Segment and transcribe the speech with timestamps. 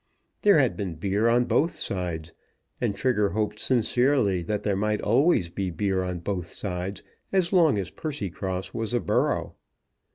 [0.41, 2.33] There had been beer on both sides,
[2.81, 7.77] and Trigger hoped sincerely that there might always be beer on both sides as long
[7.77, 9.53] as Percycross was a borough.